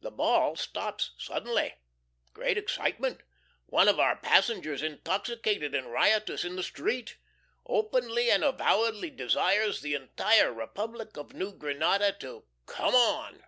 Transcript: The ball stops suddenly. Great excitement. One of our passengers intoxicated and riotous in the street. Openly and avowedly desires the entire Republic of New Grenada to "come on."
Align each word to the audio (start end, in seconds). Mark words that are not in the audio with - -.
The 0.00 0.10
ball 0.10 0.56
stops 0.56 1.12
suddenly. 1.16 1.74
Great 2.32 2.58
excitement. 2.58 3.20
One 3.66 3.86
of 3.86 4.00
our 4.00 4.16
passengers 4.16 4.82
intoxicated 4.82 5.76
and 5.76 5.92
riotous 5.92 6.44
in 6.44 6.56
the 6.56 6.64
street. 6.64 7.18
Openly 7.64 8.32
and 8.32 8.42
avowedly 8.42 9.10
desires 9.10 9.80
the 9.80 9.94
entire 9.94 10.52
Republic 10.52 11.16
of 11.16 11.34
New 11.34 11.52
Grenada 11.52 12.12
to 12.18 12.46
"come 12.66 12.96
on." 12.96 13.44